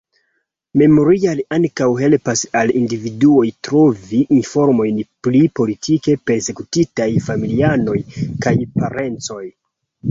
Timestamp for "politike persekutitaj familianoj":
5.61-8.01